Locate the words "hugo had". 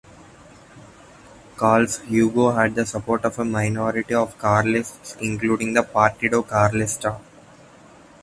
2.07-2.73